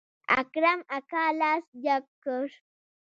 [0.39, 2.45] اکرم اکا لاس جګ کړ.